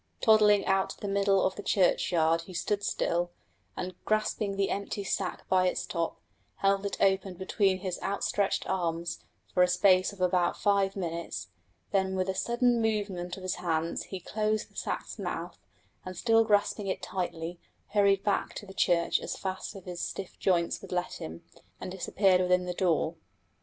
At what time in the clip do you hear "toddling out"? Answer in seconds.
0.19-0.89